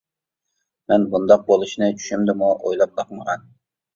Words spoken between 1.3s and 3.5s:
بولۇشىنى چۈشۈمدىمۇ ئويلاپ باقمىغان.